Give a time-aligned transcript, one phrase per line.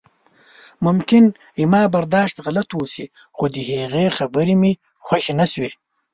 [0.85, 1.23] ممکن
[1.59, 3.05] زما برداشت غلط اوسي
[3.35, 4.71] خو د هغې خبرې مې
[5.05, 5.71] خوښې نشوې.